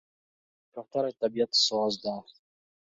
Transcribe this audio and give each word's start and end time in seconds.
کوتره 0.73 1.09
د 1.13 1.17
طبیعت 1.21 1.51
ساز 1.65 1.93
ده. 2.03 2.15